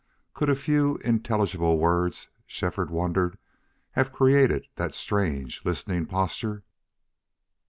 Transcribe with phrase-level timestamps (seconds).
[0.33, 3.37] Could a few intelligible words, Shefford wondered,
[3.91, 6.63] have created that strange, listening posture?